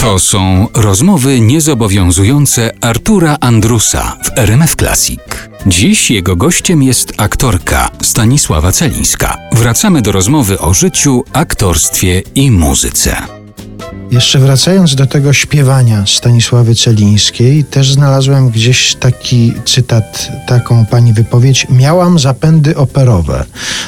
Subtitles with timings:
[0.00, 5.20] To są rozmowy niezobowiązujące Artura Andrusa w RMF Classic.
[5.66, 9.36] Dziś jego gościem jest aktorka Stanisława Celińska.
[9.52, 13.39] Wracamy do rozmowy o życiu, aktorstwie i muzyce.
[14.10, 21.66] Jeszcze wracając do tego śpiewania Stanisławy Celińskiej, też znalazłem gdzieś taki cytat, taką pani wypowiedź.
[21.70, 23.44] Miałam zapędy operowe.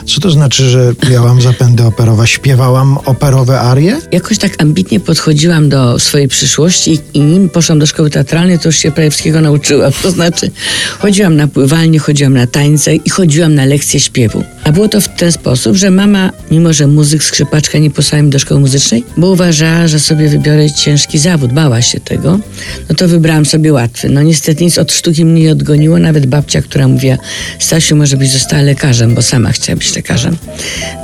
[0.07, 2.27] Co to znaczy, że miałam zapędy operowe?
[2.27, 4.01] Śpiewałam operowe arie?
[4.13, 8.77] Jakoś tak ambitnie podchodziłam do swojej przyszłości i nim poszłam do szkoły teatralnej, to już
[8.77, 9.93] się prawie wszystkiego nauczyłam.
[10.03, 10.51] To znaczy
[10.99, 14.45] chodziłam na pływalnię, chodziłam na tańce i chodziłam na lekcje śpiewu.
[14.65, 18.31] A było to w ten sposób, że mama, mimo że muzyk, skrzypaczka nie posłała mi
[18.31, 22.39] do szkoły muzycznej, bo uważała, że sobie wybiorę ciężki zawód, bała się tego,
[22.89, 24.09] no to wybrałam sobie łatwy.
[24.09, 27.17] No niestety nic od sztuki mnie nie odgoniło, nawet babcia, która mówiła,
[27.59, 30.37] Stasiu, może byś została lekarzem, bo sama chciała być lekarzem.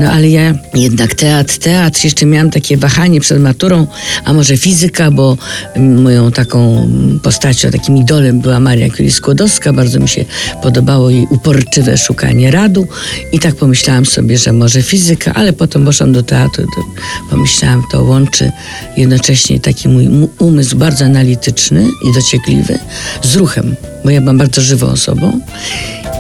[0.01, 3.87] No ale ja jednak teatr, teatr, jeszcze miałam takie wahanie przed maturą,
[4.25, 5.37] a może fizyka, bo
[5.77, 6.89] moją taką
[7.23, 10.25] postacią, takim idolem była Maria Curie-Skłodowska, bardzo mi się
[10.63, 12.87] podobało jej uporczywe szukanie radu.
[13.33, 16.83] I tak pomyślałam sobie, że może fizyka, ale potem poszłam do teatru, to
[17.31, 18.53] pomyślałam, to łączy
[18.99, 22.79] jednocześnie taki mój umysł bardzo analityczny i dociekliwy
[23.23, 25.41] z ruchem, bo ja byłam bardzo żywą osobą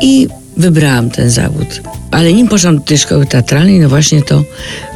[0.02, 1.80] i wybrałam ten zawód.
[2.10, 4.44] Ale nim poszłam do tej szkoły teatralnej, no właśnie to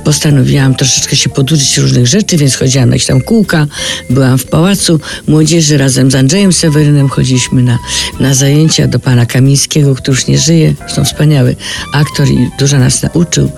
[0.04, 3.66] postanowiłam troszeczkę się poduczyć różnych rzeczy, więc chodziłam na jakieś tam kółka,
[4.10, 7.78] byłam w Pałacu Młodzieży razem z Andrzejem Sewerynem, chodziliśmy na,
[8.20, 11.56] na zajęcia do pana Kamińskiego, który już nie żyje, zresztą wspaniały
[11.92, 13.50] aktor i dużo nas nauczył.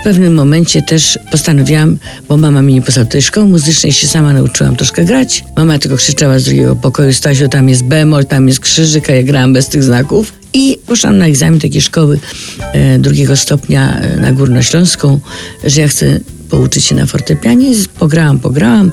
[0.00, 1.98] W pewnym momencie też postanowiłam,
[2.28, 5.44] bo mama mnie nie posłała do tej szkoły muzycznej, się sama nauczyłam troszkę grać.
[5.56, 9.22] Mama tylko krzyczała z drugiego pokoju, Stasiu, tam jest bemol, tam jest krzyżyk, a ja
[9.22, 10.32] grałam bez tych znaków.
[10.52, 12.18] I poszłam na egzamin takiej szkoły
[12.72, 15.20] e, drugiego stopnia e, na Górnośląską,
[15.64, 17.72] że ja chcę pouczyć się na fortepianie.
[17.98, 18.92] Pograłam, pograłam.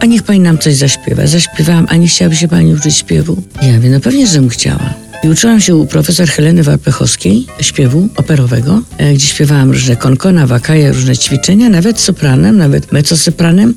[0.00, 1.26] A niech pani nam coś zaśpiewa.
[1.26, 3.42] Zaśpiewałam, a nie chciałaby się pani uczyć śpiewu?
[3.62, 5.11] Ja wiem, no pewnie, żebym chciała.
[5.22, 10.92] I uczyłam się u profesor Heleny Warpechowskiej śpiewu operowego, e, gdzie śpiewałam różne konkona, wakaje,
[10.92, 13.74] różne ćwiczenia, nawet sopranem, nawet mezzosopranem.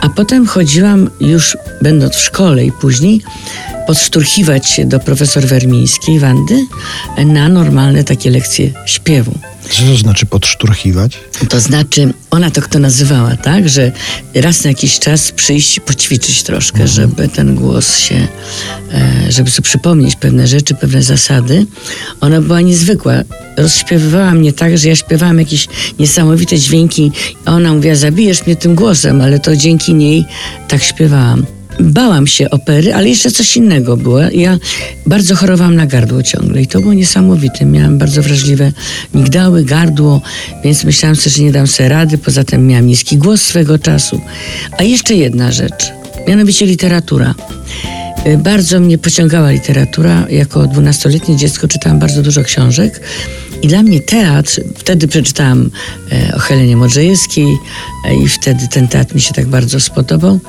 [0.00, 3.22] A potem chodziłam już będąc w szkole i później
[3.88, 6.66] podszturchiwać się do profesor Wermińskiej, Wandy,
[7.26, 9.38] na normalne takie lekcje śpiewu.
[9.70, 11.18] Co to znaczy podszturchiwać?
[11.48, 13.92] To znaczy, ona to kto nazywała, tak, że
[14.34, 16.88] raz na jakiś czas przyjść, poćwiczyć troszkę, mhm.
[16.88, 18.28] żeby ten głos się,
[18.92, 21.66] e, żeby sobie przypomnieć pewne rzeczy, pewne zasady.
[22.20, 23.14] Ona była niezwykła.
[23.56, 27.12] Rozśpiewywała mnie tak, że ja śpiewałam jakieś niesamowite dźwięki.
[27.46, 30.24] Ona mówiła, zabijesz mnie tym głosem, ale to dzięki niej
[30.68, 34.20] tak śpiewałam bałam się opery, ale jeszcze coś innego było.
[34.20, 34.58] Ja
[35.06, 37.64] bardzo chorowałam na gardło ciągle i to było niesamowite.
[37.64, 38.72] Miałam bardzo wrażliwe
[39.14, 40.20] migdały, gardło,
[40.64, 42.18] więc myślałam sobie, że nie dam sobie rady.
[42.18, 44.20] Poza tym miałam niski głos swego czasu.
[44.78, 45.92] A jeszcze jedna rzecz,
[46.28, 47.34] mianowicie literatura.
[48.26, 50.26] Y, bardzo mnie pociągała literatura.
[50.30, 53.00] Jako dwunastoletnie dziecko czytałam bardzo dużo książek.
[53.62, 55.70] I dla mnie teatr, wtedy przeczytałam
[56.12, 57.58] e, o Helenie Modrzejewskiej
[58.06, 60.40] e, i wtedy ten teatr mi się tak bardzo spodobał.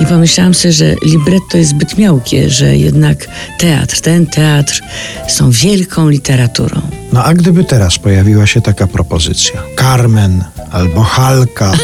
[0.00, 3.28] I pomyślałam sobie, że libretto jest zbyt miałkie, że jednak
[3.58, 4.82] teatr, ten teatr
[5.28, 6.80] są wielką literaturą.
[7.12, 11.72] No a gdyby teraz pojawiła się taka propozycja, Carmen albo Halka...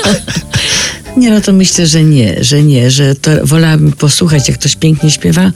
[1.16, 5.10] Nie, no to myślę, że nie, że nie, że to wolałabym posłuchać, jak ktoś pięknie
[5.10, 5.52] śpiewa,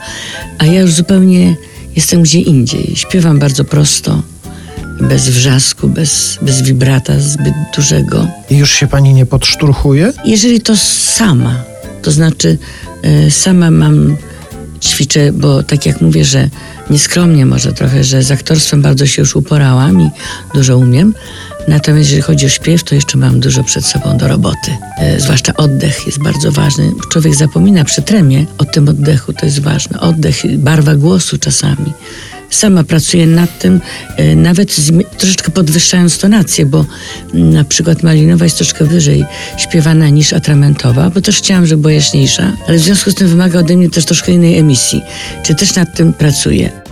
[0.57, 1.55] a ja już zupełnie
[1.95, 2.95] jestem gdzie indziej.
[2.95, 4.21] Śpiewam bardzo prosto,
[5.07, 8.27] bez wrzasku, bez, bez wibrata zbyt dużego.
[8.49, 10.13] I już się pani nie podszturchuje?
[10.25, 11.63] Jeżeli to sama,
[12.01, 12.57] to znaczy
[13.27, 14.17] y, sama mam,
[14.81, 16.49] ćwiczę, bo tak jak mówię, że
[16.89, 20.09] nieskromnie może trochę, że z aktorstwem bardzo się już uporałam i
[20.53, 21.13] dużo umiem.
[21.67, 24.77] Natomiast jeżeli chodzi o śpiew, to jeszcze mam dużo przed sobą do roboty.
[24.97, 26.91] E, zwłaszcza oddech jest bardzo ważny.
[27.11, 29.99] Człowiek zapomina przy tremie o tym oddechu, to jest ważne.
[29.99, 31.93] Oddech, barwa głosu czasami.
[32.53, 33.81] Sama pracuję nad tym,
[34.17, 34.75] e, nawet
[35.17, 36.85] troszeczkę podwyższając tonację, bo
[37.33, 39.25] na przykład Malinowa jest troszkę wyżej
[39.57, 43.59] śpiewana niż Atramentowa, bo też chciałam, żeby była jaśniejsza, ale w związku z tym wymaga
[43.59, 45.01] ode mnie też troszkę innej emisji.
[45.43, 46.82] Czy też nad tym pracuję.